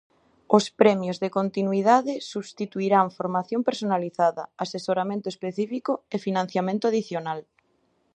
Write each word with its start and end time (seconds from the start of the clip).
Os 0.57 0.65
premios 0.81 1.17
de 1.23 1.29
continuidade 1.37 2.13
subministrarán 2.31 3.07
formación 3.17 3.61
personalizada, 3.69 4.43
asesoramento 4.65 5.27
específico 5.33 5.91
e 6.13 6.15
financiamento 6.27 6.85
adicional. 6.87 7.39